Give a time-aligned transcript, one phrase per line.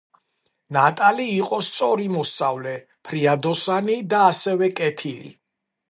[0.77, 2.73] ნატალი იყო სწორი მოსწავლე
[3.09, 5.37] ფრიადოსანი და ასევე კეთილი